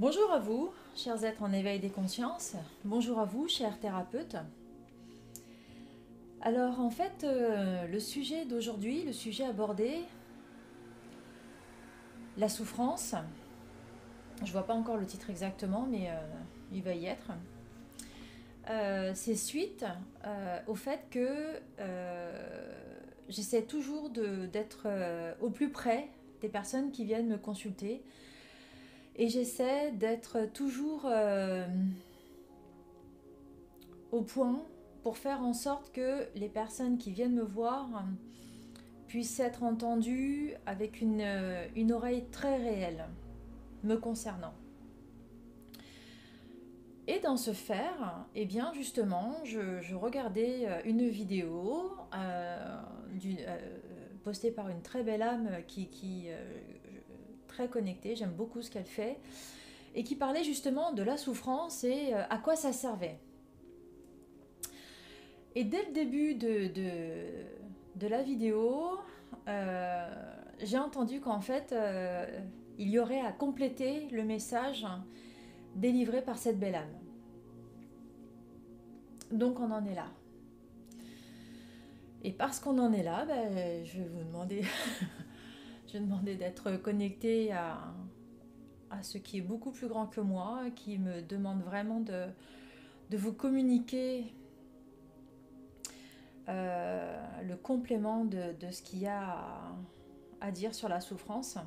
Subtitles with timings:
[0.00, 2.54] Bonjour à vous, chers êtres en éveil des consciences.
[2.86, 4.36] Bonjour à vous, chers thérapeutes.
[6.40, 9.98] Alors en fait, euh, le sujet d'aujourd'hui, le sujet abordé,
[12.38, 13.14] la souffrance.
[14.42, 16.14] Je vois pas encore le titre exactement, mais euh,
[16.72, 17.32] il va y être.
[18.70, 19.84] Euh, c'est suite
[20.66, 21.60] au fait que
[23.28, 24.88] j'essaie toujours d'être
[25.42, 26.08] au plus près
[26.40, 28.02] des personnes qui viennent me consulter
[29.20, 31.66] et j'essaie d'être toujours euh,
[34.12, 34.62] au point
[35.02, 38.02] pour faire en sorte que les personnes qui viennent me voir
[39.08, 43.04] puissent être entendues avec une, euh, oreille très réelle
[43.84, 44.54] me concernant.
[47.06, 51.92] Et dans ce faire, eh bien justement, je, regardais euh, une vidéo
[54.24, 56.30] postée par une très belle âme qui
[57.60, 59.18] très connectée, j'aime beaucoup ce qu'elle fait,
[59.94, 63.18] et qui parlait justement de la souffrance et euh, à quoi ça servait.
[65.54, 66.68] Et dès le début de,
[67.96, 68.98] de, la vidéo,
[69.46, 70.08] euh,
[70.60, 72.24] j'ai entendu qu'en fait, euh,
[72.78, 74.86] il y aurait à compléter le message
[75.74, 76.98] délivré par cette belle âme.
[79.32, 80.06] Donc on en est là.
[82.22, 84.62] Et parce qu'on en est là, ben, je vais vous demander
[85.92, 87.92] Je demandé d'être connecté à,
[89.02, 92.26] ce qui est beaucoup plus grand que moi, qui me demande vraiment de,
[93.16, 94.32] vous communiquer
[96.48, 99.72] euh, le complément de, ce qu'il y a à,
[100.40, 101.58] à, dire sur la souffrance.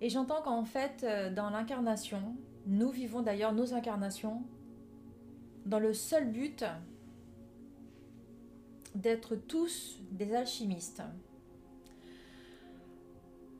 [0.00, 2.36] Et j'entends qu'en fait, euh, dans l'incarnation,
[2.66, 4.44] nous vivons d'ailleurs nos incarnations
[5.66, 6.64] dans le seul but
[8.94, 11.02] d'être tous des alchimistes.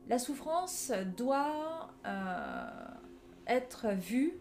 [0.08, 2.68] La souffrance doit euh,
[3.46, 4.34] être vue,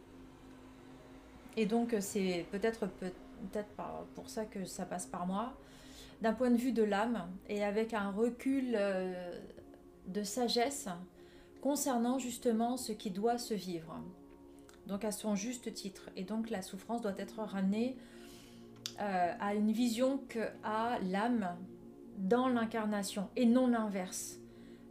[1.57, 3.69] et donc c'est peut-être peut-être
[4.15, 5.53] pour ça que ça passe par moi,
[6.21, 9.39] d'un point de vue de l'âme et avec un recul euh,
[10.07, 10.89] de sagesse
[11.61, 13.99] concernant justement ce qui doit se vivre.
[14.87, 16.09] Donc à son juste titre.
[16.15, 17.95] Et donc la souffrance doit être ramenée
[18.99, 21.55] euh, à une vision que a l'âme
[22.17, 24.39] dans l'incarnation et non l'inverse.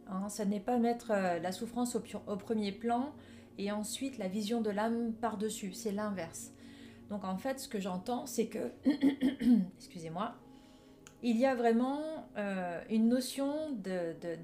[0.07, 3.13] Hein, ça n'est pas mettre euh, la souffrance au, premier plan
[3.59, 6.53] et ensuite la vision de l'âme par-dessus, c'est l'inverse.
[7.09, 8.71] Donc en fait, ce que j'entends, c'est que,
[9.77, 10.35] excusez-moi,
[11.21, 12.01] il y a vraiment
[12.37, 13.77] euh, une notion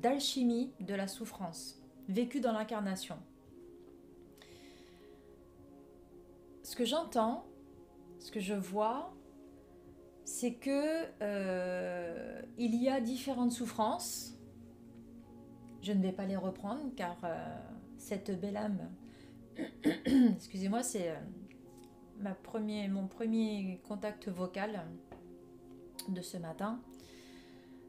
[0.01, 3.17] d'alchimie de la souffrance vécue dans l'incarnation.
[6.61, 7.45] Ce que j'entends,
[8.19, 9.13] ce que je vois,
[10.35, 14.33] c'est que euh, il y a différentes souffrances.
[15.81, 17.55] Je ne vais pas les reprendre car euh,
[17.97, 18.89] cette belle âme,
[20.05, 24.81] excusez-moi, c'est euh, mon premier contact vocal
[26.09, 26.81] de ce matin.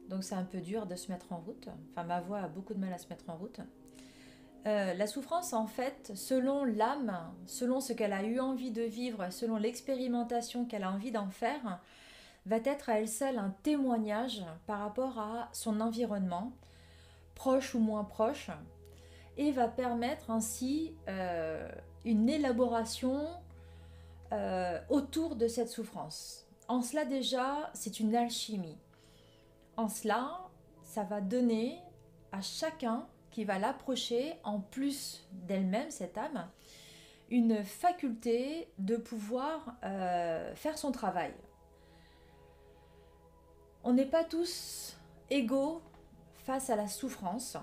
[0.08, 1.68] Donc c'est un peu dur de se mettre en route.
[1.90, 3.58] Enfin, ma voix a beaucoup de mal à se mettre en route.
[4.64, 7.12] la souffrance, en fait, selon l'âme,
[7.46, 11.80] selon ce qu'elle a eu envie de vivre, selon l'expérimentation qu'elle a envie d'en faire,
[12.46, 16.52] va être à elle seule un témoignage par rapport à son environnement,
[17.34, 18.50] proche ou moins proche,
[19.36, 21.68] et va permettre ainsi euh,
[22.04, 23.26] une élaboration
[24.32, 26.46] euh, autour de cette souffrance.
[26.68, 28.78] En cela déjà, c'est une alchimie.
[29.76, 30.40] En cela,
[30.82, 31.78] ça va donner
[32.32, 36.48] à chacun qui va l'approcher, en plus d'elle-même, cette âme,
[37.28, 41.34] une faculté de pouvoir euh, faire son travail.
[43.88, 44.96] On n'est pas tous
[45.30, 45.80] égaux
[46.44, 47.56] face à la souffrance.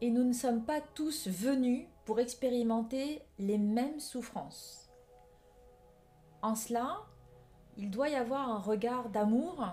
[0.00, 4.90] Et nous ne sommes pas tous venus pour expérimenter les mêmes souffrances.
[6.42, 7.02] En cela,
[7.76, 9.64] il doit y avoir un regard d'amour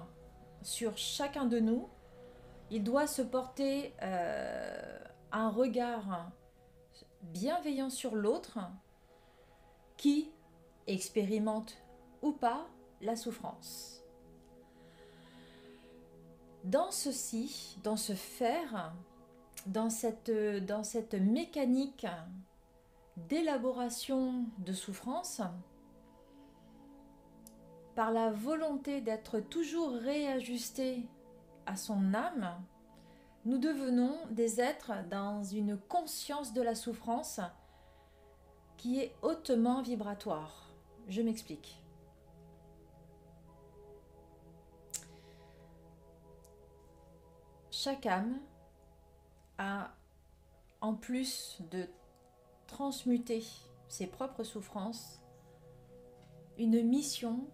[0.62, 1.90] sur chacun de nous.
[2.70, 5.00] Il doit se porter euh,
[5.32, 6.30] un regard
[7.24, 8.60] bienveillant sur l'autre
[9.98, 10.30] qui
[10.86, 11.76] expérimente
[12.22, 12.68] ou pas
[13.02, 14.01] la souffrance.
[16.64, 18.94] Dans ceci, dans ce faire,
[19.66, 20.32] dans cette,
[20.66, 22.06] dans cette mécanique
[23.18, 25.42] d'élaboration de souffrance,
[27.96, 31.08] par la volonté d'être toujours réajusté
[31.66, 32.64] à son âme,
[33.46, 37.42] nous devenons des êtres dans une conscience de la souffrance
[38.78, 40.74] qui est hautement vibratoire.
[41.08, 41.81] Je m'explique.
[47.84, 48.40] Chaque âme
[49.58, 49.92] a,
[50.82, 51.88] en plus de
[52.68, 53.44] transmuter
[53.88, 55.20] ses propres souffrances,
[56.60, 57.48] une mission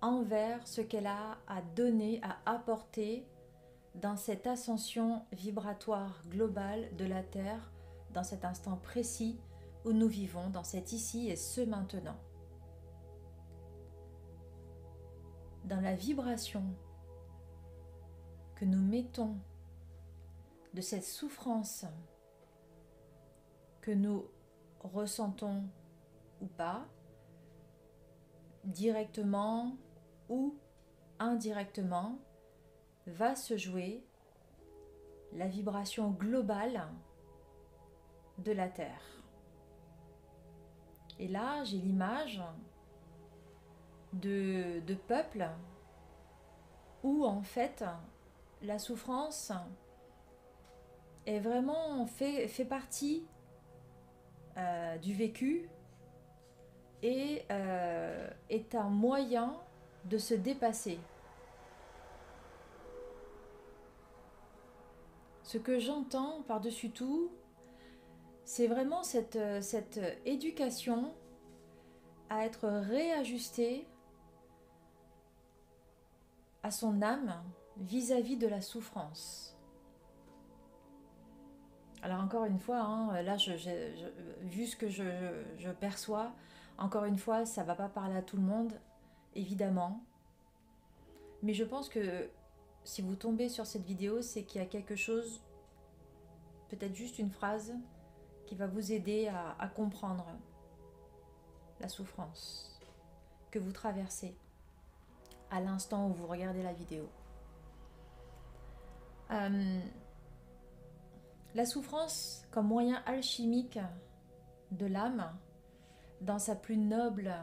[0.00, 3.26] envers ce qu'elle a à donner, à apporter
[3.96, 7.72] dans cette ascension vibratoire globale de la Terre,
[8.12, 9.40] dans cet instant précis
[9.84, 12.16] où nous vivons, dans cet ici et ce maintenant.
[15.64, 16.62] Dans la vibration
[18.64, 19.36] nous mettons
[20.74, 21.84] de cette souffrance
[23.80, 24.24] que nous
[24.80, 25.64] ressentons
[26.40, 26.86] ou pas,
[28.64, 29.76] directement
[30.28, 30.56] ou
[31.18, 32.18] indirectement,
[33.06, 34.04] va se jouer
[35.32, 36.86] la vibration globale
[38.38, 39.02] de la Terre.
[41.18, 42.42] Et là, j'ai l'image
[44.12, 45.48] de, de peuples
[47.02, 47.84] où en fait
[48.62, 49.52] la souffrance
[51.26, 53.26] est vraiment fait, partie
[54.56, 55.68] euh, du vécu
[57.02, 59.60] et euh, est un moyen
[60.04, 60.98] de se dépasser.
[65.42, 67.30] Ce que j'entends par-dessus tout,
[68.44, 71.14] c'est vraiment cette, cette éducation
[72.30, 73.86] à être réajustée
[76.62, 77.42] à son âme
[77.82, 79.56] vis-à-vis de la souffrance.
[82.02, 83.36] Alors encore une fois, hein, là,
[84.42, 86.32] vu ce que je, perçois,
[86.78, 88.72] encore une fois, ça va pas parler à tout le monde,
[89.34, 90.00] évidemment.
[91.42, 92.28] Mais je pense que
[92.84, 95.40] si vous tombez sur cette vidéo, c'est qu'il y a quelque chose,
[96.70, 97.74] peut-être juste une phrase,
[98.46, 100.26] qui va vous aider à, comprendre
[101.80, 102.80] la souffrance
[103.50, 104.36] que vous traversez
[105.50, 107.08] à l'instant où vous regardez la vidéo.
[109.32, 109.80] Euh,
[111.54, 113.78] la souffrance comme moyen alchimique
[114.70, 115.32] de l'âme
[116.20, 117.34] dans sa plus noble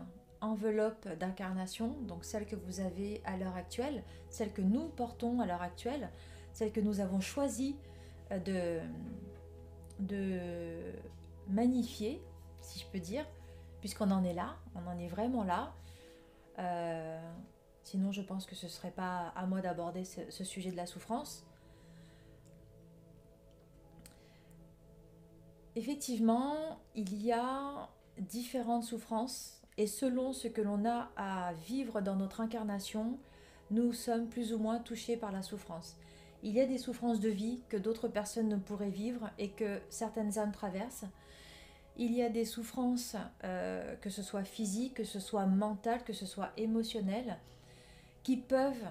[0.42, 5.46] enveloppe d'incarnation, donc celle que vous avez à l'heure actuelle, celle que nous portons à
[5.46, 6.10] l'heure actuelle,
[6.54, 7.76] celle que nous avons choisi
[8.32, 8.80] euh,
[10.00, 10.80] de,
[11.48, 12.22] magnifier,
[12.62, 13.26] si je peux dire,
[13.80, 15.74] puisqu'on en est là, on en est vraiment là.
[16.60, 17.20] Euh,
[17.84, 20.86] sinon, je pense que ce ne serait pas à moi d'aborder ce, sujet de la
[20.86, 21.46] souffrance.
[25.80, 27.88] Effectivement, il y a
[28.18, 33.18] différentes souffrances et selon ce que l'on a à vivre dans notre incarnation,
[33.72, 35.96] nous sommes plus ou moins touchés par la souffrance.
[36.44, 39.80] Il y a des souffrances de vie que d'autres personnes ne pourraient vivre et que
[39.88, 41.06] certaines âmes traversent.
[41.96, 43.16] Il y a des souffrances,
[43.46, 47.38] euh, que ce soit physiques, que ce soit mentales, que ce soit émotionnelles,
[48.24, 48.90] qui peuvent,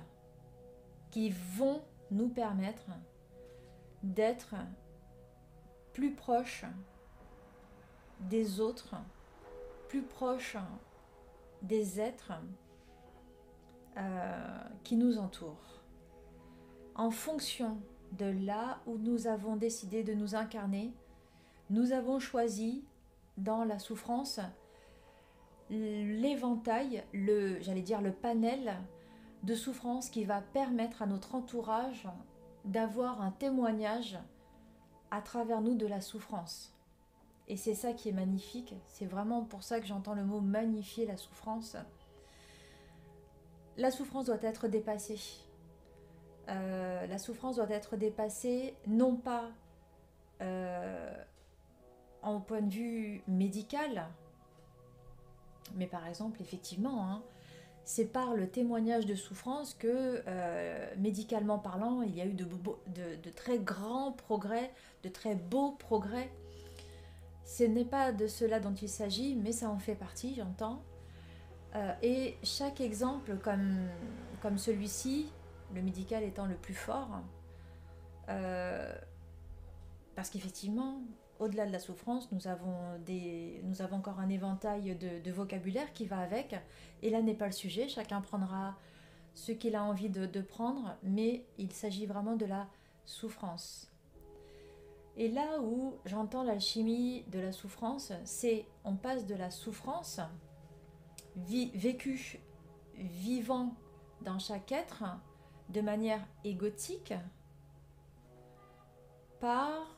[1.10, 2.86] qui vont nous permettre
[4.02, 4.54] d'être
[5.98, 6.64] plus proche
[8.20, 8.94] des autres,
[9.88, 10.56] plus proche
[11.62, 12.34] des êtres
[13.96, 15.82] euh, qui nous entourent.
[16.94, 17.78] En fonction
[18.12, 20.92] de là où nous avons décidé de nous incarner,
[21.68, 22.84] nous avons choisi
[23.36, 24.38] dans la souffrance
[25.68, 28.76] l'éventail, le, j'allais dire le panel
[29.42, 32.06] de souffrance qui va permettre à notre entourage
[32.64, 34.16] d'avoir un témoignage
[35.10, 36.74] à travers nous de la souffrance.
[37.48, 41.06] Et c'est ça qui est magnifique, c'est vraiment pour ça que j'entends le mot magnifier
[41.06, 41.76] la souffrance.
[43.78, 45.20] La souffrance doit être dépassée.
[46.48, 49.50] Euh, la souffrance doit être dépassée non pas
[50.42, 51.24] euh,
[52.22, 54.08] en point de vue médical,
[55.74, 57.22] mais par exemple, effectivement, hein,
[57.88, 63.30] c'est par le témoignage de souffrance que, euh, médicalement parlant, il y a eu de,
[63.34, 64.70] très grands progrès,
[65.04, 66.30] de très beaux progrès.
[67.46, 70.82] Ce n'est pas de cela dont il s'agit, mais ça en fait partie, j'entends.
[71.76, 75.32] Euh, et chaque exemple comme, celui-ci,
[75.74, 77.22] le médical étant le plus fort,
[78.28, 78.94] euh,
[80.14, 81.00] parce qu'effectivement,
[81.38, 82.74] au-delà de la souffrance, nous avons,
[83.92, 86.56] encore un éventail de, vocabulaire qui va avec.
[87.02, 88.76] Et là n'est pas le sujet, chacun prendra
[89.34, 92.66] ce qu'il a envie de, de prendre, mais il s'agit vraiment de la
[93.04, 93.90] souffrance.
[95.16, 100.20] Et là où j'entends l'alchimie de la souffrance, c'est on passe de la souffrance
[101.36, 102.40] vécue,
[102.94, 103.74] vivant
[104.22, 105.04] dans chaque être,
[105.70, 107.14] de manière égotique,
[109.40, 109.97] par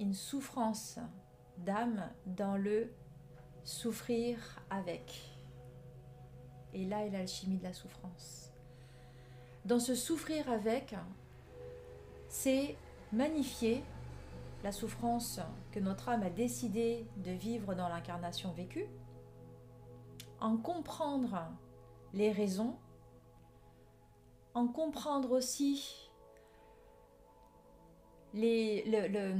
[0.00, 0.98] une souffrance
[1.58, 2.92] d'âme dans le
[3.62, 4.38] souffrir
[4.70, 5.20] avec.
[6.72, 8.50] Et là est l'alchimie de la souffrance.
[9.66, 10.96] Dans ce souffrir avec,
[12.28, 12.76] c'est
[13.12, 13.84] magnifier
[14.64, 15.40] la souffrance
[15.70, 18.86] que notre âme a décidé de vivre dans l'incarnation vécue,
[20.40, 21.46] en comprendre
[22.14, 22.76] les raisons,
[24.54, 26.10] en comprendre aussi
[28.32, 29.34] les, le,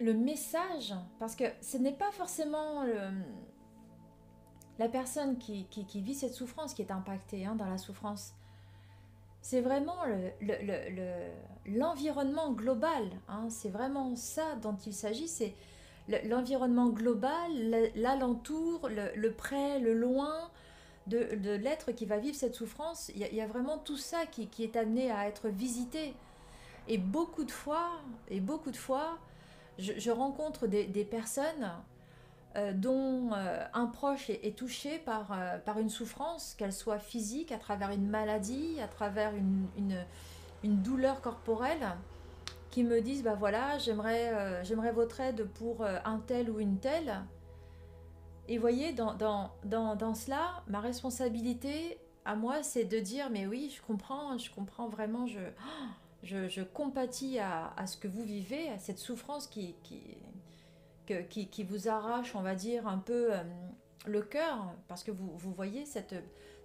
[0.00, 2.84] message, parce que ce n'est pas forcément
[4.78, 8.34] la personne qui, vit cette souffrance qui est impactée hein, dans la souffrance.
[9.40, 9.96] C'est vraiment
[11.66, 13.04] l'environnement global.
[13.28, 13.48] Hein.
[13.50, 15.28] c'est vraiment ça dont il s'agit.
[15.28, 15.54] C'est
[16.24, 17.50] l'environnement global,
[17.94, 20.50] l'alentour, le, près, le loin
[21.06, 23.10] de, l'être qui va vivre cette souffrance.
[23.14, 26.14] Il y, a vraiment tout ça qui, est amené à être visité.
[26.86, 27.90] Et beaucoup de fois,
[28.28, 29.18] et beaucoup de fois,
[29.78, 31.70] je, rencontre des, personnes
[32.56, 37.52] euh, dont euh, un proche est, touché par, euh, par une souffrance, qu'elle soit physique,
[37.52, 39.66] à travers une maladie, à travers une,
[40.64, 41.86] une, douleur corporelle,
[42.70, 47.24] qui me disent, bah voilà, j'aimerais votre aide pour un tel ou une telle.
[48.46, 53.46] Et voyez, dans, dans, dans, dans cela, ma responsabilité à moi, c'est de dire, mais
[53.46, 55.38] oui, je comprends, je comprends vraiment, je...
[56.22, 62.34] je, compatis à, ce que vous vivez, à cette souffrance qui, qui, qui, vous arrache,
[62.34, 63.42] on va dire, un peu euh,
[64.06, 66.14] le cœur, parce que vous, vous voyez cette,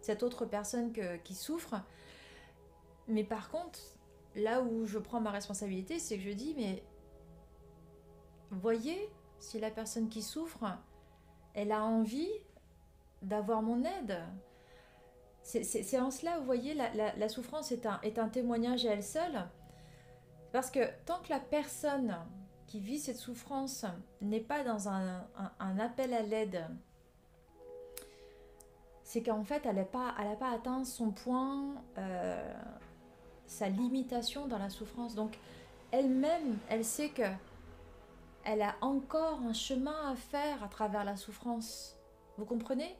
[0.02, 0.92] cette autre personne
[1.24, 1.76] qui souffre.
[3.08, 3.80] Mais par contre,
[4.36, 6.84] là où je prends ma responsabilité, c'est que je dis, mais
[8.52, 10.66] voyez, si la personne qui souffre,
[11.54, 12.32] elle a envie
[13.22, 14.22] d'avoir mon aide,
[15.44, 19.46] c'est en cela, vous voyez, la, souffrance est un, témoignage à elle seule.
[20.52, 22.16] Parce que tant que la personne
[22.68, 23.86] qui vit cette souffrance
[24.22, 25.26] n'est pas dans un,
[25.80, 26.66] appel à l'aide,
[29.04, 32.54] c'est qu'en fait, elle n'a pas, pas atteint son point, euh,
[33.46, 35.14] sa limitation dans la souffrance.
[35.14, 35.38] Donc,
[35.92, 37.24] elle-même, elle sait que
[38.46, 41.98] elle a encore un chemin à faire à travers la souffrance.
[42.38, 42.96] Vous comprenez?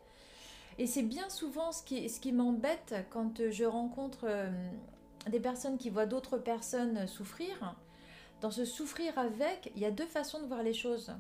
[0.78, 4.50] Et c'est bien souvent ce qui, m'embête quand je rencontre euh,
[5.30, 7.76] des personnes qui voient d'autres personnes souffrir.
[8.42, 11.14] Dans ce souffrir avec, il y a deux façons de voir les choses.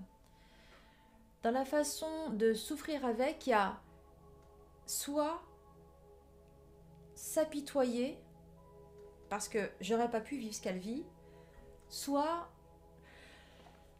[1.43, 3.79] Dans la façon de souffrir avec, il y a
[4.85, 5.41] soit
[7.15, 8.17] s'apitoyer
[9.29, 11.03] parce que j'aurais pas pu vivre ce qu'elle vit,
[11.89, 12.49] soit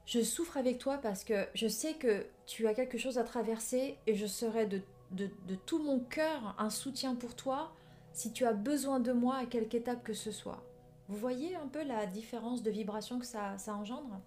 [0.06, 3.98] je souffre avec toi parce que je sais que tu as quelque chose à traverser
[4.06, 4.82] et je serai de
[5.14, 7.74] de, tout mon cœur un soutien pour toi
[8.12, 10.64] si tu as besoin de moi à quelque étape que ce soit.
[11.08, 14.20] Vous voyez un peu la différence de vibration que ça, ça engendre?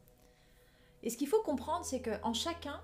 [1.02, 2.80] Et ce qu'il faut comprendre, c'est qu'en chacun,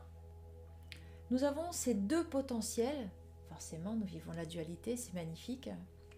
[1.31, 3.11] nous avons ces deux potentiels.
[3.49, 5.69] Forcément, nous vivons la dualité, c'est magnifique.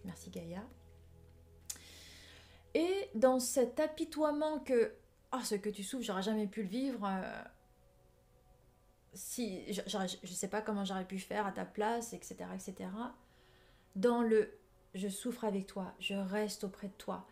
[0.03, 0.63] Merci Gaïa.
[2.73, 4.93] Et dans cet apitoiement que,
[5.31, 7.43] ah, ce que tu souffres, j'aurais jamais pu le vivre, euh,
[9.15, 12.89] si je ne sais pas comment j'aurais pu faire à ta place, etc., etc.
[13.95, 14.51] Dans le
[14.93, 17.25] je souffre avec toi, je reste auprès de toi.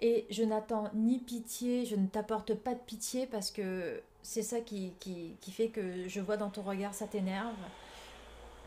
[0.00, 4.60] Et je n'attends ni pitié, je ne t'apporte pas de pitié parce que c'est ça
[4.60, 7.56] qui, qui, qui, fait que je vois dans ton regard, ça t'énerve.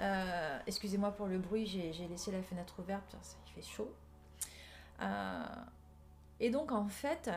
[0.01, 3.91] Euh, excusez-moi pour le bruit, j'ai laissé la fenêtre ouverte, parce qu'il fait chaud.
[5.01, 5.43] Euh,
[6.39, 7.29] et donc en fait,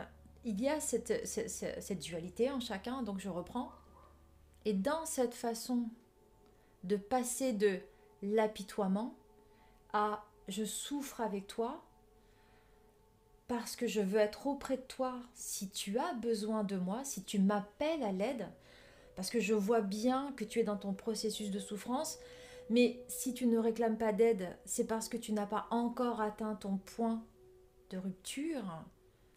[0.45, 3.71] il y a cette, cette, cette dualité en chacun, donc je reprends.
[4.67, 5.85] Et dans cette façon
[6.83, 7.79] de passer de
[8.21, 9.15] l'apitoiement
[9.93, 11.85] à je souffre avec toi
[13.47, 17.23] parce que je veux être auprès de toi si tu as besoin de moi, si
[17.23, 18.49] tu m'appelles à l'aide,
[19.15, 22.19] parce que je vois bien que tu es dans ton processus de souffrance,
[22.69, 26.57] mais si tu ne réclames pas d'aide, c'est parce que tu n'as pas encore atteint
[26.57, 27.23] ton point
[27.91, 28.83] de rupture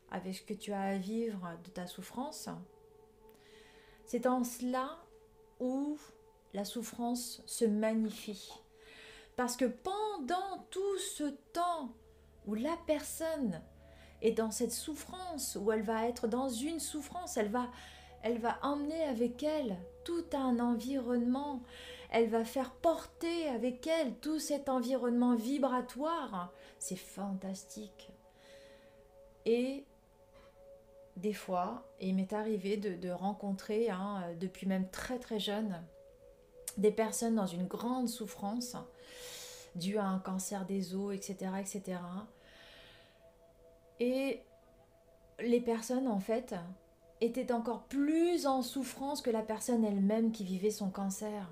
[0.10, 2.50] avec ce que tu as à vivre de ta souffrance.
[4.08, 4.98] C'est en cela
[5.60, 5.98] où
[6.54, 8.52] la souffrance se magnifie.
[9.36, 11.24] Parce que pendant tout ce
[11.54, 11.94] temps
[12.46, 13.62] où la personne
[14.22, 17.70] est dans cette souffrance, où elle va être dans une souffrance, elle va,
[18.22, 21.62] elle va emmener avec elle tout un environnement,
[22.12, 26.52] elle va faire porter avec elle tout cet environnement vibratoire.
[26.80, 28.12] C'est fantastique.
[29.46, 29.86] Et
[31.22, 35.82] des fois, il m'est arrivé de, rencontrer, hein, depuis même très très jeune,
[36.78, 38.78] des personnes dans une grande souffrance
[39.76, 41.52] due à un cancer des os, etc.
[41.60, 42.00] etc.
[44.00, 44.42] Et
[45.40, 46.56] les personnes, en fait,
[47.22, 51.50] étaient encore plus en souffrance que la personne elle-même qui vivait son cancer.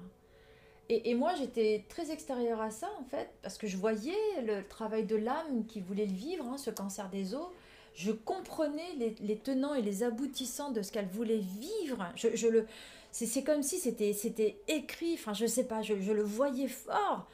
[0.89, 5.05] Et, moi, j'étais très extérieure à ça, en fait, parce que je voyais le travail
[5.05, 7.49] de l'âme qui voulait le vivre, hein, ce cancer des os
[7.97, 12.07] je comprenais les, tenants et les aboutissants de ce qu'elle voulait vivre.
[12.15, 12.67] Je, le,
[13.11, 17.27] c'est, comme si c'était, c'était écrit, enfin je sais pas, je, le voyais fort.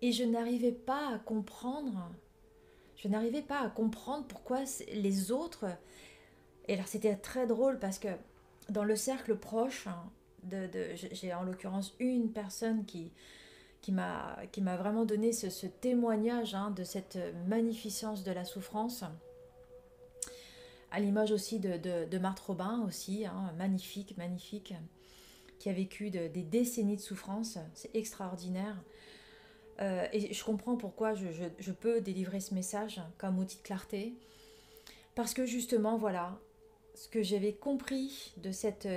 [0.00, 2.08] Et je n'arrivais pas à comprendre.
[2.96, 4.60] Je n'arrivais pas à comprendre pourquoi
[4.92, 5.66] les autres...
[6.68, 8.08] Et alors c'était très drôle parce que
[8.68, 10.04] dans le cercle proche, hein,
[10.44, 13.10] de, j'ai en l'occurrence une personne qui,
[13.82, 14.36] qui m'a
[14.76, 17.18] vraiment donné ce, témoignage hein, de cette
[17.48, 19.02] magnificence de la souffrance
[20.90, 24.74] à l'image aussi de, de, Marthe Robin aussi, hein, magnifique, magnifique,
[25.58, 28.82] qui a vécu des décennies de souffrance, c'est extraordinaire.
[29.80, 34.14] Euh, et je comprends pourquoi je, peux délivrer ce message comme outil de clarté,
[35.14, 36.38] parce que justement, voilà,
[36.94, 38.88] ce que j'avais compris de cette,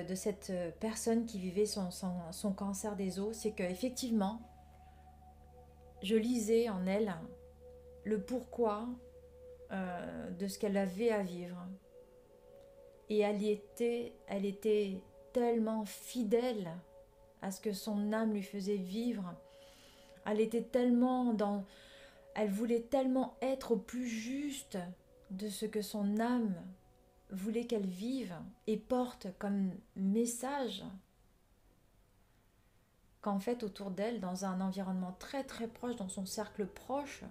[0.80, 4.42] personne qui vivait son, son, son cancer des os, c'est qu'effectivement,
[6.02, 7.14] je lisais en elle
[8.04, 8.88] le pourquoi
[9.72, 11.58] euh, de ce qu'elle avait à vivre.
[13.14, 15.00] Et elle était, elle était
[15.34, 16.72] tellement fidèle
[17.44, 19.36] à ce que son âme lui faisait vivre.
[20.26, 21.64] Elle était tellement dans,
[22.34, 24.80] elle voulait tellement être au plus juste
[25.30, 26.56] de ce que son âme
[27.30, 28.34] voulait qu'elle vive
[28.66, 30.84] et porte comme message
[33.22, 37.22] qu'en fait autour d'elle, dans un environnement très très proche, dans son cercle proche,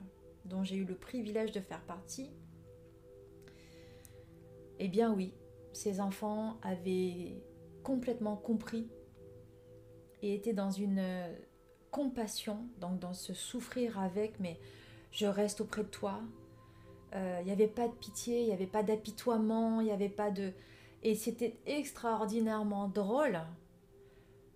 [0.44, 2.30] dont j'ai eu le privilège de faire partie,
[4.78, 5.34] eh bien oui,
[5.72, 7.42] ces enfants avaient
[7.82, 8.88] complètement compris
[10.22, 11.34] et étaient dans une euh,
[11.90, 14.58] compassion, donc dans ce souffrir avec, mais
[15.10, 16.20] je reste auprès de toi.
[17.14, 20.08] Euh, il n'y avait pas de pitié, il n'y avait pas d'apitoiement, il n'y avait
[20.08, 20.52] pas de...
[21.02, 23.40] Et c'était extraordinairement drôle,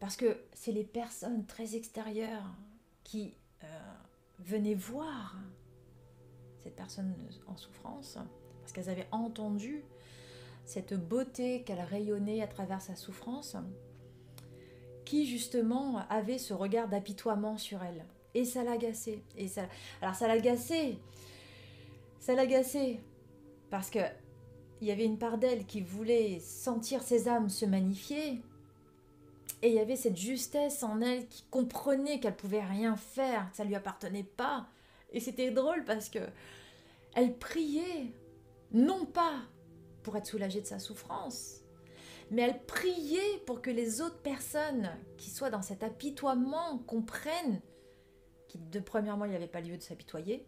[0.00, 2.54] parce que c'est les personnes très extérieures
[3.02, 3.66] qui euh,
[4.38, 5.36] venaient voir
[6.60, 7.14] cette personne
[7.48, 8.18] en souffrance,
[8.60, 9.84] parce qu'elles avaient entendu
[10.66, 13.56] cette beauté qu'elle rayonnait à travers sa souffrance,
[15.04, 18.04] qui justement avait ce regard d'apitoiement sur elle.
[18.34, 19.22] Et ça l'agaçait.
[19.38, 19.62] Et ça...
[20.02, 20.98] Alors ça l'agaçait.
[22.18, 23.00] Ça l'agaçait.
[23.70, 24.00] Parce que
[24.82, 28.42] il y avait une part d'elle qui voulait sentir ses âmes se magnifier.
[29.62, 33.56] Et il y avait cette justesse en elle qui comprenait qu'elle pouvait rien faire, que
[33.56, 34.66] ça lui appartenait pas.
[35.12, 36.18] Et c'était drôle parce que
[37.14, 38.12] elle priait,
[38.72, 39.40] non pas
[40.06, 41.62] pour être soulagée de sa souffrance.
[42.30, 44.88] Mais elle priait pour que les autres personnes
[45.18, 47.60] qui soient dans cet apitoiement comprennent
[48.46, 50.46] qu'il, de premièrement, il n'y avait pas lieu de s'apitoyer,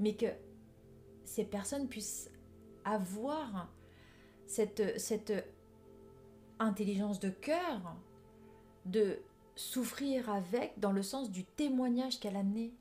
[0.00, 0.26] mais que
[1.24, 2.28] ces personnes puissent
[2.84, 3.72] avoir
[4.48, 5.32] cette, cette
[6.58, 7.94] intelligence de cœur
[8.84, 9.20] de
[9.54, 12.74] souffrir avec dans le sens du témoignage qu'elle a amené.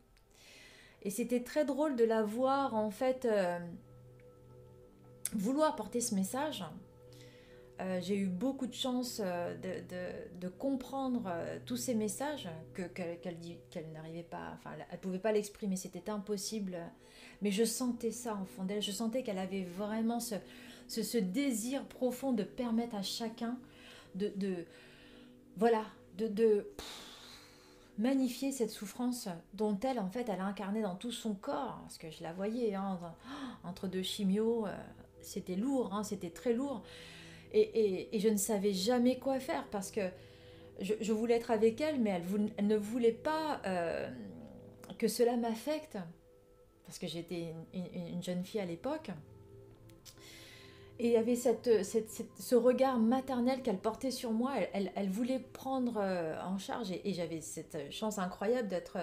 [1.03, 3.59] Et c'était très drôle de la voir en fait euh,
[5.33, 6.63] vouloir porter ce message,
[7.81, 9.55] euh, j'ai eu beaucoup de chance euh,
[10.41, 15.77] de, comprendre euh, tous ces messages que qu'elle n'arrivait pas, enfin elle pouvait pas l'exprimer,
[15.77, 16.77] c'était impossible.
[17.41, 20.35] Mais je sentais ça en fond d'elle, je sentais qu'elle avait vraiment ce,
[20.87, 23.57] ce, désir profond de permettre à chacun
[24.15, 24.65] de, de
[25.55, 25.85] voilà,
[26.17, 26.67] de, de
[27.97, 31.97] magnifier cette souffrance dont elle en fait elle a incarné dans tout son corps, parce
[31.97, 32.99] que je la voyais hein,
[33.63, 34.65] entre deux chimios
[35.21, 36.83] c'était lourd, hein, c'était très lourd.
[37.51, 40.01] Et, je ne savais jamais quoi faire parce que
[40.79, 42.21] je, voulais être avec elle, mais
[42.57, 44.09] elle, ne voulait pas euh,
[44.97, 45.97] que cela m'affecte.
[46.85, 49.11] Parce que j'étais une, jeune fille à l'époque.
[50.97, 54.53] Et il y avait cette, ce regard maternel qu'elle portait sur moi.
[54.73, 56.91] Elle, voulait prendre euh, en charge.
[56.91, 58.97] Et, j'avais cette chance incroyable d'être,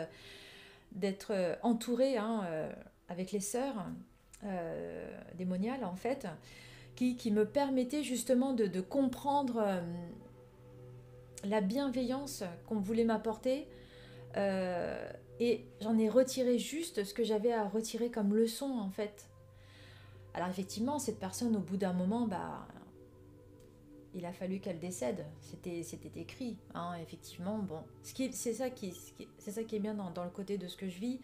[0.93, 2.73] d'être entourée hein, euh,
[3.09, 3.87] avec les sœurs
[4.45, 6.27] euh, démoniale en fait,
[6.95, 9.81] qui, qui, me permettait justement de, de comprendre euh,
[11.45, 13.67] la bienveillance qu'on voulait m'apporter.
[14.37, 19.29] Euh, et j'en ai retiré juste ce que j'avais à retirer comme leçon en fait.
[20.35, 22.67] Alors effectivement, cette personne, au bout d'un moment, bah,
[24.15, 25.25] il a fallu qu'elle décède.
[25.41, 27.59] C'était, c'était écrit, hein, effectivement.
[27.59, 28.95] Bon, ce qui, c'est ça qui,
[29.39, 31.21] c'est ça qui est bien dans, dans, le côté de ce que je vis,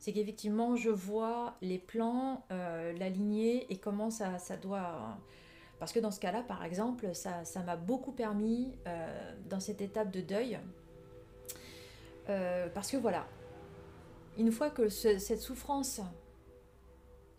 [0.00, 5.18] c'est qu'effectivement, je vois les plans, euh, la lignée et comment ça, ça doit...
[5.78, 9.82] Parce que dans ce cas-là, par exemple, ça, ça m'a beaucoup permis euh, dans cette
[9.82, 10.58] étape de deuil.
[12.30, 13.26] Euh, parce que voilà,
[14.38, 16.00] une fois que cette souffrance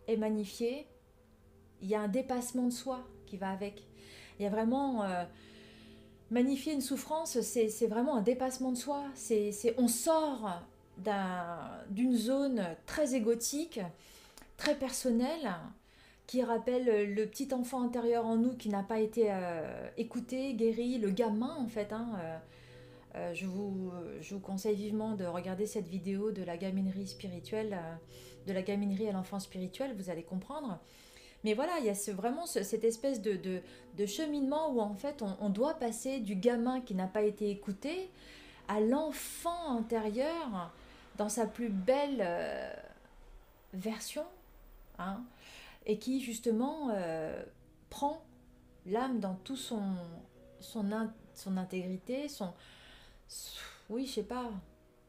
[0.06, 0.86] est magnifiée,
[1.80, 3.82] il y a un dépassement de soi qui va avec.
[4.38, 5.04] Il y a vraiment...
[6.30, 9.02] magnifier une souffrance, c'est vraiment un dépassement de soi.
[9.14, 10.62] C'est on sort
[11.90, 13.80] d'une zone très égotique,
[14.56, 15.52] très personnelle,
[16.26, 20.98] qui rappelle le petit enfant intérieur en nous qui n'a pas été euh, écouté, guéri,
[20.98, 21.92] le gamin en fait.
[21.92, 22.38] Hein, euh,
[23.16, 27.78] euh, je, vous, je vous conseille vivement de regarder cette vidéo de la gaminerie spirituelle,
[28.46, 30.78] de la gaminerie à l'enfant spirituel, vous allez comprendre.
[31.44, 33.38] Mais voilà, il y a vraiment cette espèce de,
[33.96, 38.08] de, cheminement où en fait on, doit passer du gamin qui n'a pas été écouté
[38.68, 40.72] à l'enfant intérieur
[41.22, 42.26] dans sa plus belle
[43.72, 44.24] version.
[44.98, 45.22] Hein,
[45.86, 47.44] et qui justement euh,
[47.90, 48.22] prend
[48.86, 49.82] l'âme dans tout son,
[50.60, 50.90] son,
[51.56, 52.52] intégrité, son,
[53.88, 54.50] oui, je sais pas,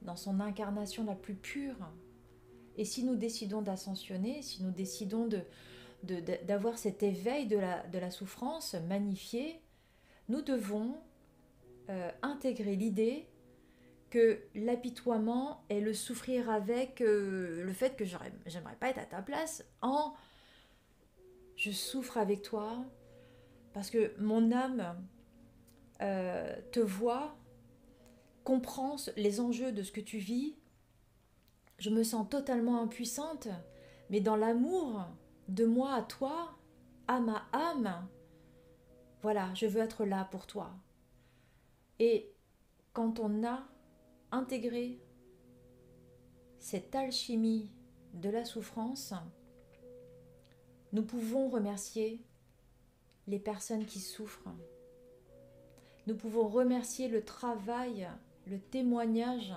[0.04, 1.76] dans son incarnation la plus pure.
[2.78, 5.42] Et si nous décidons d'ascensionner, si nous décidons de,
[6.46, 9.60] d'avoir cet éveil de la, de la souffrance magnifié,
[10.30, 10.96] nous devons
[11.90, 13.28] euh, intégrer l'idée
[14.14, 19.24] que l'apitoiement et le souffrir avec euh, le fait que j'aimerais pas être à ta
[19.24, 20.14] place en
[21.56, 22.86] je souffre avec toi
[23.74, 25.04] parce que mon âme
[26.04, 27.36] euh, te voit,
[28.44, 30.60] comprend les enjeux de ce que tu vis.
[31.80, 33.48] Je me sens totalement impuissante,
[34.12, 35.08] mais dans l'amour
[35.48, 36.56] de moi à toi,
[37.08, 38.08] à ma âme,
[39.24, 40.70] voilà, je veux être là pour toi.
[41.98, 42.32] Et
[42.94, 43.64] quand on a
[44.34, 45.00] intégré
[46.58, 47.70] cette alchimie
[48.14, 49.14] de la souffrance,
[50.92, 52.20] nous pouvons remercier
[53.28, 54.50] les personnes qui souffrent.
[56.08, 58.10] Nous pouvons remercier le travail,
[58.48, 59.54] le témoignage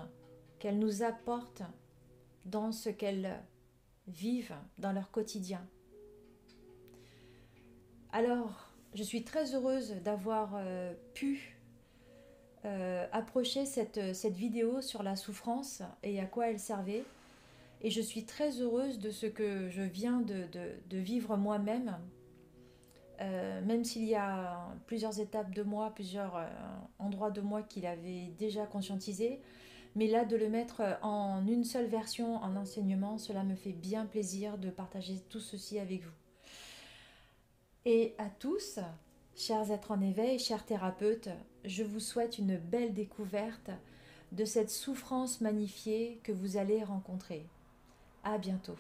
[0.59, 1.63] qu'elles nous apportent
[2.45, 3.43] dans ce qu'elles
[4.07, 5.67] vivent dans leur quotidien.
[8.13, 11.56] Alors, je suis très heureuse d'avoir euh, pu
[12.67, 17.05] euh, approcher cette, cette vidéo sur la souffrance et à quoi elle servait.
[17.81, 21.97] Et je suis très heureuse de ce que je viens de, vivre moi-même.
[23.21, 26.49] Euh, même s'il y a plusieurs étapes de moi, plusieurs euh,
[26.99, 29.41] endroits de moi qu'il avait déjà conscientisé,
[29.95, 34.07] mais là de le mettre en une seule version en enseignement, cela me fait bien
[34.07, 36.11] plaisir de partager tout ceci avec vous.
[37.85, 38.81] Et à tous,
[39.37, 41.29] chers êtres en éveil, chers thérapeutes,
[41.65, 43.71] je vous souhaite une belle découverte
[44.33, 47.47] de cette souffrance magnifiée que vous allez rencontrer.
[48.25, 48.77] À bientôt.